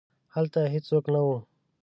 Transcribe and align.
هلته 0.33 0.61
هیڅوک 0.73 1.05
نه 1.13 1.19
وو. 1.25 1.37